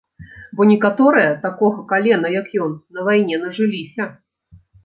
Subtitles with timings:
[0.59, 4.13] Бо некаторыя, такога калена як ён, на вайне нажыліся.